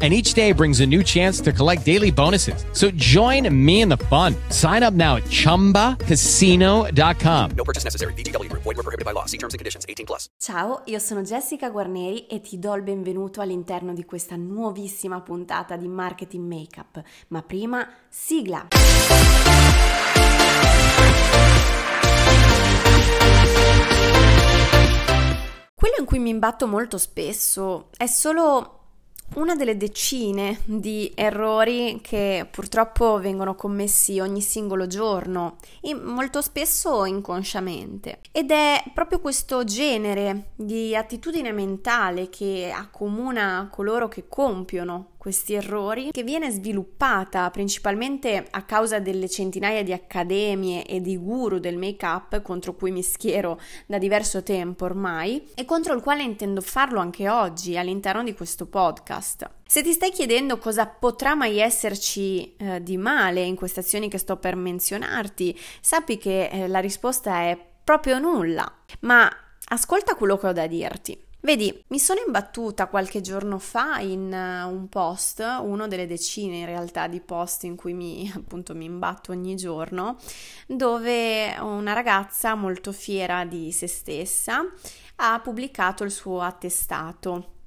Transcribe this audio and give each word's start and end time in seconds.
and 0.00 0.14
each 0.14 0.34
day 0.34 0.52
brings 0.52 0.78
a 0.80 0.86
new 0.86 1.02
chance 1.02 1.40
to 1.40 1.52
collect 1.52 1.84
daily 1.84 2.12
bonuses. 2.12 2.64
So 2.72 2.92
join 2.92 3.52
me 3.52 3.80
in 3.80 3.88
the 3.88 3.96
fun. 3.96 4.36
Sign 4.50 4.84
up 4.84 4.94
now 4.94 5.16
at 5.16 5.24
ChumbaCasino.com. 5.24 7.50
No 7.56 7.64
purchase 7.64 7.82
necessary. 7.82 8.12
BGW. 8.14 8.48
Void 8.52 8.64
were 8.64 8.84
prohibited 8.84 9.04
by 9.04 9.10
law. 9.10 9.24
See 9.24 9.38
terms 9.38 9.54
and 9.54 9.58
conditions. 9.58 9.84
18 9.88 10.06
plus. 10.06 10.28
Ciao, 10.38 10.82
io 10.84 11.00
sono 11.00 11.22
Jessica 11.22 11.70
Guarneri 11.70 12.26
e 12.26 12.40
ti 12.40 12.60
do 12.60 12.74
il 12.74 12.82
benvenuto 12.82 13.40
all'interno 13.40 13.92
di 13.92 14.04
questa 14.04 14.36
nuovissima 14.36 15.20
puntata 15.20 15.76
di 15.76 15.88
Marketing 15.88 16.46
Makeup. 16.46 17.02
Ma 17.28 17.42
prima, 17.42 17.88
sigla! 18.08 18.68
Quello 25.74 25.94
in 25.98 26.04
cui 26.04 26.18
mi 26.18 26.30
imbatto 26.30 26.66
molto 26.66 26.98
spesso 26.98 27.88
è 27.96 28.06
solo 28.06 28.77
una 29.34 29.54
delle 29.54 29.76
decine 29.76 30.60
di 30.64 31.12
errori 31.14 32.00
che 32.02 32.46
purtroppo 32.50 33.18
vengono 33.20 33.54
commessi 33.54 34.18
ogni 34.20 34.40
singolo 34.40 34.86
giorno 34.86 35.56
e 35.80 35.94
molto 35.94 36.40
spesso 36.40 37.04
inconsciamente. 37.04 38.20
Ed 38.32 38.50
è 38.50 38.82
proprio 38.94 39.20
questo 39.20 39.64
genere 39.64 40.50
di 40.54 40.96
attitudine 40.96 41.52
mentale 41.52 42.28
che 42.28 42.72
accomuna 42.74 43.68
coloro 43.70 44.08
che 44.08 44.24
compiono 44.28 45.10
questi 45.18 45.54
errori, 45.54 46.10
che 46.12 46.22
viene 46.22 46.50
sviluppata 46.50 47.50
principalmente 47.50 48.46
a 48.50 48.62
causa 48.62 49.00
delle 49.00 49.28
centinaia 49.28 49.82
di 49.82 49.92
accademie 49.92 50.86
e 50.86 51.00
di 51.00 51.18
guru 51.18 51.58
del 51.58 51.76
make-up 51.76 52.40
contro 52.40 52.74
cui 52.74 52.92
mi 52.92 53.02
schiero 53.02 53.60
da 53.86 53.98
diverso 53.98 54.42
tempo 54.42 54.84
ormai 54.84 55.44
e 55.54 55.64
contro 55.64 55.92
il 55.94 56.02
quale 56.02 56.22
intendo 56.22 56.60
farlo 56.60 57.00
anche 57.00 57.28
oggi 57.28 57.76
all'interno 57.76 58.22
di 58.22 58.32
questo 58.32 58.66
podcast. 58.66 59.50
Se 59.66 59.82
ti 59.82 59.92
stai 59.92 60.10
chiedendo 60.10 60.56
cosa 60.56 60.86
potrà 60.86 61.34
mai 61.34 61.58
esserci 61.58 62.56
eh, 62.56 62.82
di 62.82 62.96
male 62.96 63.42
in 63.42 63.54
queste 63.56 63.80
azioni 63.80 64.08
che 64.08 64.16
sto 64.16 64.36
per 64.36 64.56
menzionarti, 64.56 65.58
sappi 65.80 66.16
che 66.16 66.46
eh, 66.46 66.68
la 66.68 66.78
risposta 66.78 67.40
è 67.40 67.58
proprio 67.84 68.18
nulla. 68.18 68.72
Ma 69.00 69.30
ascolta 69.68 70.14
quello 70.14 70.38
che 70.38 70.46
ho 70.46 70.52
da 70.52 70.66
dirti. 70.66 71.26
Vedi, 71.40 71.84
mi 71.88 72.00
sono 72.00 72.20
imbattuta 72.26 72.88
qualche 72.88 73.20
giorno 73.20 73.60
fa 73.60 74.00
in 74.00 74.32
uh, 74.32 74.68
un 74.68 74.88
post, 74.88 75.38
uno 75.38 75.86
delle 75.86 76.08
decine 76.08 76.58
in 76.58 76.66
realtà 76.66 77.06
di 77.06 77.20
post 77.20 77.62
in 77.62 77.76
cui 77.76 77.94
mi 77.94 78.30
appunto 78.34 78.74
mi 78.74 78.86
imbatto 78.86 79.30
ogni 79.30 79.54
giorno, 79.54 80.16
dove 80.66 81.56
una 81.60 81.92
ragazza 81.92 82.56
molto 82.56 82.90
fiera 82.90 83.44
di 83.44 83.70
se 83.70 83.86
stessa 83.86 84.64
ha 85.16 85.40
pubblicato 85.40 86.02
il 86.02 86.10
suo 86.10 86.40
attestato 86.40 87.57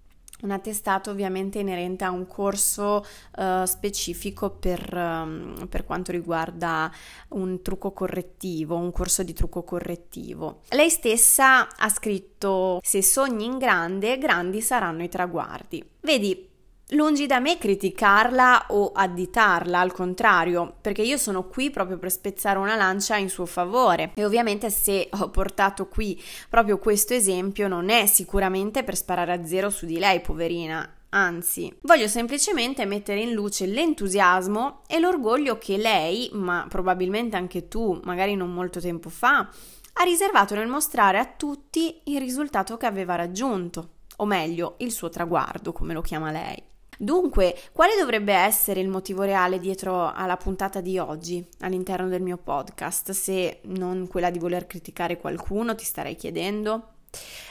un 0.41 0.51
attestato 0.51 1.09
ovviamente 1.09 1.59
inerente 1.59 2.03
a 2.03 2.11
un 2.11 2.27
corso 2.27 3.05
uh, 3.37 3.65
specifico 3.65 4.49
per, 4.49 4.93
um, 4.93 5.67
per, 5.69 5.85
quanto 5.85 6.11
riguarda 6.11 6.91
un 7.29 7.61
trucco 7.61 7.91
correttivo, 7.91 8.75
un 8.75 8.91
corso 8.91 9.23
di 9.23 9.33
trucco 9.33 9.63
correttivo. 9.63 10.61
Lei 10.69 10.89
stessa 10.89 11.67
ha 11.75 11.89
scritto 11.89 12.79
se 12.83 13.01
sogni 13.01 13.45
in 13.45 13.57
grande, 13.57 14.17
grandi 14.17 14.61
saranno 14.61 15.03
i 15.03 15.09
traguardi. 15.09 15.83
Vedi, 16.01 16.49
Lungi 16.93 17.25
da 17.25 17.39
me 17.39 17.57
criticarla 17.57 18.65
o 18.71 18.91
additarla, 18.93 19.79
al 19.79 19.93
contrario, 19.93 20.75
perché 20.81 21.01
io 21.01 21.15
sono 21.15 21.47
qui 21.47 21.69
proprio 21.69 21.97
per 21.97 22.11
spezzare 22.11 22.59
una 22.59 22.75
lancia 22.75 23.15
in 23.15 23.29
suo 23.29 23.45
favore. 23.45 24.11
E 24.13 24.25
ovviamente 24.25 24.69
se 24.69 25.07
ho 25.09 25.29
portato 25.29 25.87
qui 25.87 26.21
proprio 26.49 26.79
questo 26.79 27.13
esempio 27.13 27.69
non 27.69 27.89
è 27.89 28.05
sicuramente 28.07 28.83
per 28.83 28.97
sparare 28.97 29.31
a 29.31 29.45
zero 29.45 29.69
su 29.69 29.85
di 29.85 29.99
lei, 29.99 30.19
poverina. 30.19 30.97
Anzi, 31.11 31.73
voglio 31.83 32.09
semplicemente 32.09 32.83
mettere 32.83 33.21
in 33.21 33.31
luce 33.31 33.67
l'entusiasmo 33.67 34.81
e 34.85 34.99
l'orgoglio 34.99 35.57
che 35.57 35.77
lei, 35.77 36.29
ma 36.33 36.65
probabilmente 36.67 37.37
anche 37.37 37.69
tu, 37.69 38.01
magari 38.03 38.35
non 38.35 38.51
molto 38.51 38.81
tempo 38.81 39.07
fa, 39.07 39.37
ha 39.37 40.03
riservato 40.03 40.55
nel 40.55 40.67
mostrare 40.67 41.19
a 41.19 41.25
tutti 41.25 42.01
il 42.05 42.19
risultato 42.19 42.75
che 42.75 42.85
aveva 42.85 43.15
raggiunto, 43.15 43.91
o 44.17 44.25
meglio, 44.25 44.75
il 44.79 44.91
suo 44.91 45.07
traguardo, 45.07 45.71
come 45.71 45.93
lo 45.93 46.01
chiama 46.01 46.31
lei. 46.31 46.69
Dunque, 47.01 47.57
quale 47.71 47.97
dovrebbe 47.97 48.31
essere 48.31 48.79
il 48.79 48.87
motivo 48.87 49.23
reale 49.23 49.57
dietro 49.57 50.11
alla 50.11 50.37
puntata 50.37 50.81
di 50.81 50.99
oggi 50.99 51.43
all'interno 51.61 52.07
del 52.07 52.21
mio 52.21 52.37
podcast? 52.37 53.09
Se 53.09 53.61
non 53.63 54.07
quella 54.07 54.29
di 54.29 54.37
voler 54.37 54.67
criticare 54.67 55.17
qualcuno, 55.17 55.73
ti 55.73 55.83
starei 55.83 56.15
chiedendo. 56.15 56.89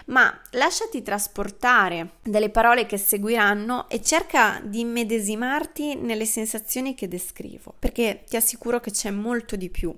Ma 0.07 0.41
lasciati 0.53 1.03
trasportare 1.03 2.19
dalle 2.23 2.51
parole 2.51 2.87
che 2.87 2.97
seguiranno 2.97 3.89
e 3.89 4.01
cerca 4.01 4.63
di 4.65 4.81
immedesimarti 4.81 5.97
nelle 5.97 6.27
sensazioni 6.27 6.95
che 6.95 7.09
descrivo, 7.09 7.75
perché 7.77 8.23
ti 8.29 8.37
assicuro 8.37 8.79
che 8.79 8.93
c'è 8.93 9.11
molto 9.11 9.57
di 9.57 9.69
più, 9.69 9.93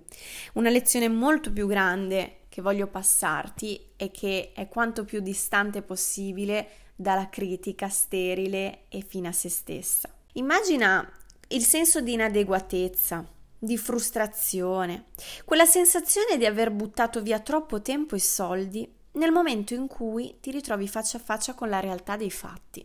una 0.55 0.71
lezione 0.71 1.09
molto 1.09 1.53
più 1.53 1.67
grande 1.67 2.39
che 2.49 2.63
voglio 2.63 2.87
passarti 2.87 3.93
e 3.97 4.11
che 4.11 4.53
è 4.55 4.69
quanto 4.69 5.05
più 5.05 5.21
distante 5.21 5.83
possibile 5.83 6.69
dalla 6.95 7.29
critica 7.29 7.89
sterile 7.89 8.85
e 8.89 9.03
fine 9.07 9.29
a 9.29 9.33
se 9.33 9.49
stessa. 9.49 10.09
Immagina 10.35 11.09
il 11.49 11.65
senso 11.65 12.01
di 12.01 12.13
inadeguatezza, 12.13 13.25
di 13.59 13.77
frustrazione, 13.77 15.05
quella 15.45 15.67
sensazione 15.67 16.37
di 16.37 16.47
aver 16.47 16.71
buttato 16.71 17.23
via 17.23 17.39
troppo 17.39 17.81
tempo 17.83 18.15
e 18.17 18.21
soldi 18.21 18.91
nel 19.13 19.31
momento 19.31 19.75
in 19.75 19.87
cui 19.87 20.39
ti 20.41 20.51
ritrovi 20.51 20.89
faccia 20.89 21.19
a 21.19 21.21
faccia 21.21 21.55
con 21.55 21.69
la 21.69 21.81
realtà 21.81 22.17
dei 22.17 22.31
fatti. 22.31 22.85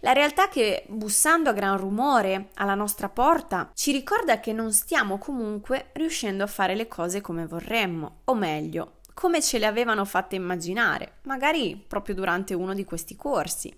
La 0.00 0.12
realtà 0.12 0.48
che, 0.48 0.84
bussando 0.88 1.50
a 1.50 1.54
gran 1.54 1.78
rumore 1.78 2.50
alla 2.54 2.74
nostra 2.74 3.08
porta, 3.08 3.70
ci 3.74 3.92
ricorda 3.92 4.40
che 4.40 4.52
non 4.52 4.72
stiamo 4.72 5.18
comunque 5.18 5.90
riuscendo 5.92 6.44
a 6.44 6.48
fare 6.48 6.74
le 6.74 6.86
cose 6.86 7.20
come 7.20 7.46
vorremmo, 7.46 8.20
o 8.24 8.34
meglio, 8.34 8.96
come 9.14 9.40
ce 9.40 9.58
le 9.58 9.66
avevano 9.66 10.04
fatte 10.04 10.34
immaginare, 10.34 11.18
magari 11.22 11.82
proprio 11.86 12.14
durante 12.14 12.52
uno 12.52 12.74
di 12.74 12.84
questi 12.84 13.16
corsi. 13.16 13.74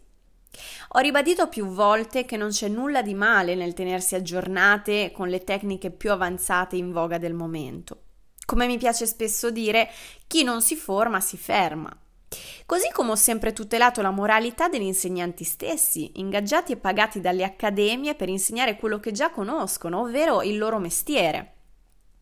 Ho 0.91 0.99
ribadito 1.01 1.49
più 1.49 1.67
volte 1.67 2.25
che 2.25 2.37
non 2.37 2.49
c'è 2.49 2.69
nulla 2.69 3.03
di 3.03 3.15
male 3.15 3.55
nel 3.55 3.75
tenersi 3.75 4.15
aggiornate 4.15 5.13
con 5.13 5.29
le 5.29 5.45
tecniche 5.45 5.91
più 5.91 6.11
avanzate 6.11 6.77
in 6.77 6.91
voga 6.91 7.19
del 7.19 7.35
momento. 7.35 8.01
Come 8.47 8.67
mi 8.67 8.79
piace 8.79 9.07
spesso 9.07 9.51
dire, 9.51 9.91
chi 10.27 10.43
non 10.43 10.63
si 10.63 10.77
forma 10.77 11.21
si 11.21 11.37
ferma. 11.37 11.95
Così 12.65 12.91
come 12.93 13.13
ho 13.13 13.17
sempre 13.17 13.53
tutelato 13.53 14.03
la 14.03 14.11
moralità 14.11 14.69
degli 14.69 14.83
insegnanti 14.83 15.45
stessi, 15.45 16.13
ingaggiati 16.15 16.73
e 16.73 16.77
pagati 16.77 17.21
dalle 17.21 17.45
accademie 17.45 18.15
per 18.15 18.29
insegnare 18.29 18.77
quello 18.77 18.99
che 18.99 19.13
già 19.13 19.31
conoscono, 19.31 20.01
ovvero 20.01 20.43
il 20.43 20.59
loro 20.59 20.79
mestiere. 20.79 21.56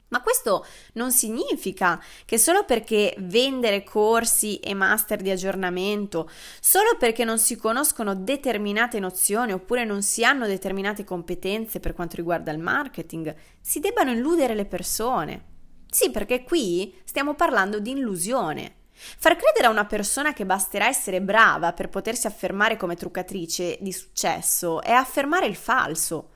Ma 0.09 0.21
questo 0.21 0.65
non 0.95 1.11
significa 1.11 2.01
che 2.25 2.39
solo 2.39 2.65
perché 2.65 3.15
vendere 3.19 3.83
corsi 3.83 4.59
e 4.59 4.75
master 4.75 5.21
di 5.21 5.31
aggiornamento, 5.31 6.31
solo 6.61 6.97
perché 6.99 7.25
non 7.25 7.39
si 7.39 7.57
conoscono 7.57 8.15
determinate 8.15 9.01
nozioni 9.01 9.53
oppure 9.53 9.85
non 9.85 10.03
si 10.03 10.25
hanno 10.25 10.47
determinate 10.47 11.05
competenze 11.05 11.81
per 11.81 11.95
quanto 11.95 12.17
riguarda 12.17 12.53
il 12.53 12.59
marketing, 12.59 13.35
si 13.61 13.81
debbano 13.81 14.13
illudere 14.13 14.55
le 14.55 14.67
persone. 14.67 15.53
Sì, 15.91 16.11
perché 16.11 16.43
qui 16.45 16.95
stiamo 17.05 17.35
parlando 17.35 17.79
di 17.79 17.93
illusione. 17.93 18.83
Far 18.95 19.37
credere 19.37 19.67
a 19.67 19.71
una 19.71 19.87
persona 19.87 20.33
che 20.33 20.47
basterà 20.47 20.87
essere 20.87 21.21
brava 21.21 21.73
per 21.73 21.89
potersi 21.89 22.27
affermare 22.27 22.77
come 22.77 22.95
truccatrice 22.95 23.79
di 23.81 23.93
successo 23.93 24.81
è 24.83 24.93
affermare 24.93 25.47
il 25.47 25.57
falso. 25.57 26.34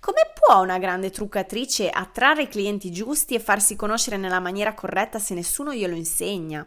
Come 0.00 0.32
può 0.34 0.60
una 0.60 0.78
grande 0.78 1.10
truccatrice 1.10 1.90
attrarre 1.90 2.42
i 2.42 2.48
clienti 2.48 2.90
giusti 2.90 3.34
e 3.34 3.40
farsi 3.40 3.76
conoscere 3.76 4.16
nella 4.16 4.40
maniera 4.40 4.74
corretta 4.74 5.18
se 5.18 5.34
nessuno 5.34 5.72
glielo 5.72 5.94
insegna? 5.94 6.66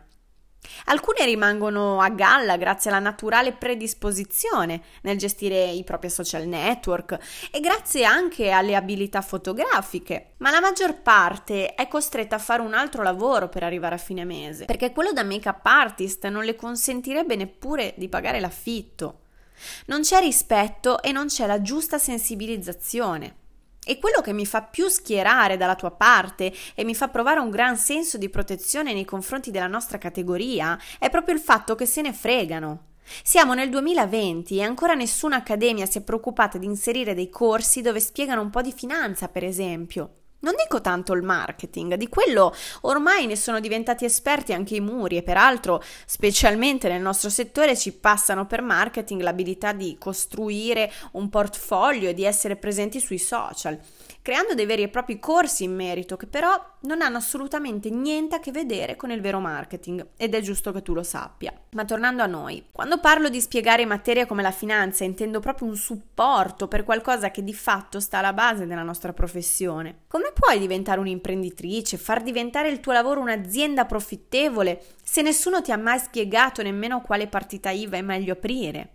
Alcune 0.85 1.25
rimangono 1.25 1.99
a 1.99 2.09
galla 2.09 2.57
grazie 2.57 2.89
alla 2.89 2.99
naturale 2.99 3.53
predisposizione 3.53 4.81
nel 5.01 5.17
gestire 5.17 5.65
i 5.65 5.83
propri 5.83 6.09
social 6.09 6.47
network 6.47 7.17
e 7.51 7.59
grazie 7.59 8.05
anche 8.05 8.49
alle 8.49 8.75
abilità 8.75 9.21
fotografiche, 9.21 10.35
ma 10.37 10.51
la 10.51 10.61
maggior 10.61 11.01
parte 11.01 11.73
è 11.75 11.87
costretta 11.87 12.35
a 12.35 12.39
fare 12.39 12.61
un 12.61 12.73
altro 12.73 13.03
lavoro 13.03 13.49
per 13.49 13.63
arrivare 13.63 13.95
a 13.95 13.99
fine 13.99 14.23
mese, 14.23 14.65
perché 14.65 14.91
quello 14.91 15.11
da 15.11 15.23
make-up 15.23 15.65
artist 15.65 16.25
non 16.27 16.43
le 16.43 16.55
consentirebbe 16.55 17.35
neppure 17.35 17.93
di 17.97 18.07
pagare 18.07 18.39
l'affitto. 18.39 19.22
Non 19.87 20.01
c'è 20.01 20.19
rispetto 20.19 21.01
e 21.01 21.11
non 21.11 21.27
c'è 21.27 21.45
la 21.45 21.61
giusta 21.61 21.97
sensibilizzazione. 21.97 23.35
E 23.85 23.99
quello 23.99 24.21
che 24.21 24.31
mi 24.31 24.45
fa 24.45 24.61
più 24.61 24.87
schierare 24.87 25.57
dalla 25.57 25.75
tua 25.75 25.91
parte 25.91 26.53
e 26.73 26.83
mi 26.85 26.95
fa 26.95 27.09
provare 27.09 27.39
un 27.39 27.49
gran 27.49 27.75
senso 27.75 28.17
di 28.17 28.29
protezione 28.29 28.93
nei 28.93 29.03
confronti 29.03 29.51
della 29.51 29.67
nostra 29.67 29.97
categoria 29.97 30.79
è 30.99 31.09
proprio 31.09 31.35
il 31.35 31.41
fatto 31.41 31.75
che 31.75 31.85
se 31.85 32.01
ne 32.01 32.13
fregano. 32.13 32.91
Siamo 33.21 33.53
nel 33.53 33.69
2020 33.69 34.57
e 34.57 34.63
ancora 34.63 34.93
nessuna 34.93 35.35
accademia 35.35 35.85
si 35.85 35.97
è 35.97 36.01
preoccupata 36.01 36.57
di 36.57 36.65
inserire 36.65 37.13
dei 37.13 37.29
corsi 37.29 37.81
dove 37.81 37.99
spiegano 37.99 38.41
un 38.41 38.49
po' 38.49 38.61
di 38.61 38.71
finanza, 38.71 39.27
per 39.27 39.43
esempio. 39.43 40.22
Non 40.43 40.55
dico 40.57 40.81
tanto 40.81 41.13
il 41.13 41.21
marketing, 41.21 41.93
di 41.93 42.09
quello 42.09 42.53
ormai 42.81 43.27
ne 43.27 43.37
sono 43.37 43.61
diventati 43.61 44.03
esperti 44.03 44.51
anche 44.51 44.75
i 44.75 44.81
muri 44.81 45.15
e 45.15 45.23
peraltro, 45.23 45.81
specialmente 46.05 46.89
nel 46.89 47.01
nostro 47.01 47.29
settore, 47.29 47.77
ci 47.77 47.93
passano 47.93 48.45
per 48.45 48.61
marketing 48.61 49.21
l'abilità 49.21 49.71
di 49.71 49.95
costruire 49.97 50.91
un 51.13 51.29
portfolio 51.29 52.09
e 52.09 52.13
di 52.13 52.25
essere 52.25 52.57
presenti 52.57 52.99
sui 52.99 53.19
social 53.19 53.79
creando 54.23 54.53
dei 54.53 54.65
veri 54.65 54.83
e 54.83 54.87
propri 54.87 55.19
corsi 55.19 55.65
in 55.65 55.75
merito 55.75 56.15
che 56.15 56.27
però 56.27 56.57
non 56.83 57.01
hanno 57.01 57.17
assolutamente 57.17 57.89
niente 57.89 58.35
a 58.35 58.39
che 58.39 58.51
vedere 58.51 58.95
con 58.95 59.11
il 59.11 59.19
vero 59.19 59.39
marketing 59.39 60.07
ed 60.15 60.33
è 60.33 60.39
giusto 60.39 60.71
che 60.71 60.81
tu 60.81 60.93
lo 60.93 61.03
sappia. 61.03 61.53
Ma 61.71 61.83
tornando 61.83 62.23
a 62.23 62.27
noi, 62.27 62.65
quando 62.71 62.99
parlo 62.99 63.27
di 63.27 63.41
spiegare 63.41 63.85
materie 63.85 64.25
come 64.25 64.41
la 64.41 64.51
finanza 64.51 65.03
intendo 65.03 65.41
proprio 65.41 65.67
un 65.67 65.75
supporto 65.75 66.69
per 66.69 66.85
qualcosa 66.85 67.31
che 67.31 67.43
di 67.43 67.53
fatto 67.53 67.99
sta 67.99 68.19
alla 68.19 68.31
base 68.31 68.65
della 68.65 68.81
nostra 68.81 69.11
professione. 69.11 70.03
Come 70.07 70.31
puoi 70.33 70.59
diventare 70.59 70.99
un'imprenditrice, 70.99 71.97
far 71.97 72.21
diventare 72.21 72.69
il 72.69 72.79
tuo 72.79 72.91
lavoro 72.91 73.21
un'azienda 73.21 73.85
profittevole 73.85 74.83
se 75.01 75.21
nessuno 75.21 75.61
ti 75.61 75.71
ha 75.71 75.77
mai 75.77 75.99
spiegato 75.99 76.61
nemmeno 76.61 77.01
quale 77.01 77.27
partita 77.27 77.69
IVA 77.69 77.97
è 77.97 78.01
meglio 78.01 78.33
aprire? 78.33 78.89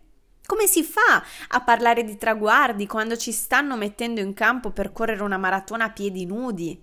Come 0.44 0.66
si 0.66 0.82
fa 0.82 1.22
a 1.48 1.60
parlare 1.60 2.04
di 2.04 2.16
traguardi 2.16 2.86
quando 2.86 3.16
ci 3.16 3.32
stanno 3.32 3.76
mettendo 3.76 4.20
in 4.20 4.34
campo 4.34 4.70
per 4.70 4.92
correre 4.92 5.22
una 5.22 5.36
maratona 5.36 5.84
a 5.84 5.90
piedi 5.90 6.24
nudi? 6.24 6.82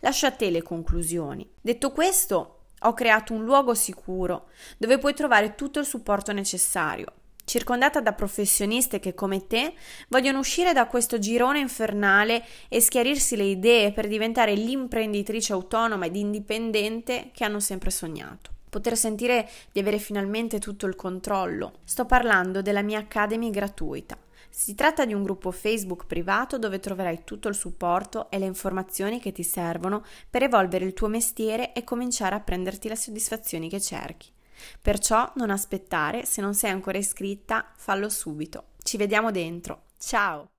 Lascio 0.00 0.26
a 0.26 0.32
te 0.32 0.50
le 0.50 0.62
conclusioni. 0.62 1.48
Detto 1.60 1.92
questo, 1.92 2.58
ho 2.80 2.94
creato 2.94 3.32
un 3.32 3.44
luogo 3.44 3.74
sicuro 3.74 4.48
dove 4.76 4.98
puoi 4.98 5.14
trovare 5.14 5.54
tutto 5.54 5.78
il 5.78 5.86
supporto 5.86 6.32
necessario, 6.32 7.12
circondata 7.48 8.00
da 8.00 8.12
professioniste 8.12 9.00
che 9.00 9.14
come 9.14 9.46
te 9.46 9.72
vogliono 10.08 10.38
uscire 10.38 10.72
da 10.72 10.86
questo 10.86 11.18
girone 11.18 11.58
infernale 11.58 12.44
e 12.68 12.80
schiarirsi 12.80 13.34
le 13.36 13.44
idee 13.44 13.92
per 13.92 14.06
diventare 14.06 14.54
l'imprenditrice 14.54 15.54
autonoma 15.54 16.06
ed 16.06 16.14
indipendente 16.14 17.30
che 17.32 17.44
hanno 17.44 17.58
sempre 17.58 17.90
sognato 17.90 18.52
poter 18.68 18.98
sentire 18.98 19.48
di 19.72 19.80
avere 19.80 19.96
finalmente 19.96 20.58
tutto 20.58 20.84
il 20.84 20.94
controllo. 20.94 21.78
Sto 21.84 22.04
parlando 22.04 22.60
della 22.60 22.82
mia 22.82 22.98
Academy 22.98 23.48
gratuita. 23.48 24.18
Si 24.50 24.74
tratta 24.74 25.06
di 25.06 25.14
un 25.14 25.22
gruppo 25.22 25.50
Facebook 25.50 26.04
privato 26.04 26.58
dove 26.58 26.78
troverai 26.78 27.22
tutto 27.24 27.48
il 27.48 27.54
supporto 27.54 28.30
e 28.30 28.38
le 28.38 28.44
informazioni 28.44 29.20
che 29.20 29.32
ti 29.32 29.42
servono 29.42 30.04
per 30.28 30.42
evolvere 30.42 30.84
il 30.84 30.92
tuo 30.92 31.08
mestiere 31.08 31.72
e 31.72 31.82
cominciare 31.82 32.34
a 32.34 32.40
prenderti 32.40 32.88
le 32.88 32.96
soddisfazioni 32.96 33.70
che 33.70 33.80
cerchi. 33.80 34.36
Perciò 34.80 35.30
non 35.36 35.50
aspettare, 35.50 36.24
se 36.24 36.40
non 36.40 36.54
sei 36.54 36.70
ancora 36.70 36.98
iscritta, 36.98 37.72
fallo 37.76 38.08
subito. 38.08 38.64
Ci 38.82 38.96
vediamo 38.96 39.30
dentro. 39.30 39.82
Ciao! 39.98 40.50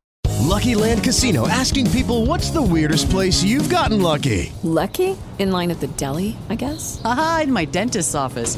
Lucky 0.49 0.73
Land 0.73 1.03
Casino 1.03 1.47
asking 1.47 1.89
people 1.91 2.25
what's 2.25 2.49
the 2.51 2.61
weirdest 2.61 3.09
place 3.09 3.43
you've 3.43 3.69
gotten 3.69 4.01
lucky? 4.01 4.51
Lucky? 4.63 5.15
In 5.37 5.51
line 5.51 5.69
at 5.69 5.79
the 5.79 5.89
deli, 5.95 6.35
I 6.49 6.55
guess? 6.55 6.99
Aha, 7.03 7.41
in 7.43 7.51
my 7.51 7.65
dentist's 7.65 8.15
office. 8.15 8.57